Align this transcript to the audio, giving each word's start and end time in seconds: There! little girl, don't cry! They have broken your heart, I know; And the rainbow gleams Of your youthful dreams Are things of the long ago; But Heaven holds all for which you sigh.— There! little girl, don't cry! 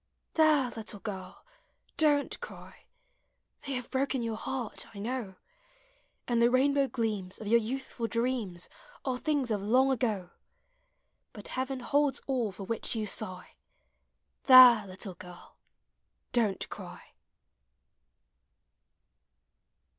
There! 0.33 0.71
little 0.71 0.99
girl, 0.99 1.45
don't 1.95 2.39
cry! 2.41 2.85
They 3.67 3.73
have 3.73 3.91
broken 3.91 4.23
your 4.23 4.35
heart, 4.35 4.87
I 4.95 4.97
know; 4.97 5.35
And 6.27 6.41
the 6.41 6.49
rainbow 6.49 6.87
gleams 6.87 7.37
Of 7.39 7.45
your 7.45 7.59
youthful 7.59 8.07
dreams 8.07 8.67
Are 9.05 9.19
things 9.19 9.51
of 9.51 9.61
the 9.61 9.67
long 9.67 9.91
ago; 9.91 10.31
But 11.33 11.49
Heaven 11.49 11.81
holds 11.81 12.19
all 12.25 12.51
for 12.51 12.63
which 12.63 12.95
you 12.95 13.05
sigh.— 13.05 13.57
There! 14.45 14.87
little 14.87 15.13
girl, 15.13 15.59
don't 16.31 16.67
cry! 16.69 17.13